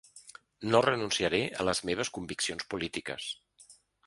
No 0.71 0.79
renunciaré 0.85 1.41
a 1.59 1.67
les 1.69 1.83
meves 1.91 2.13
conviccions 2.17 2.67
polítiques. 2.75 3.31